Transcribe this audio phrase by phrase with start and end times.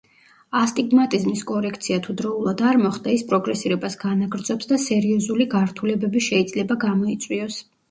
[0.59, 7.63] ასტიგმატიზმის კორექცია თუ დროულად არ მოხდა, ის პროგრესირებას განაგრძობს და სერიოზული გართულებები შეიძლება გამოიწვიოს.